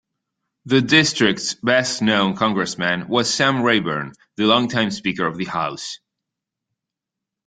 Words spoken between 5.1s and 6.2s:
of the House.